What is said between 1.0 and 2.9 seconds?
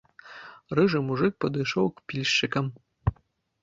мужык падышоў к пільшчыкам.